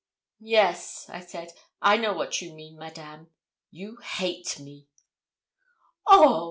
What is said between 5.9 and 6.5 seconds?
'Oh!